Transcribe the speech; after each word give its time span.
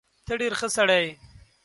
ته 0.25 0.33
ډېر 0.41 0.53
ښه 0.59 0.67
سړی 0.77 0.99
يې. 1.03 1.11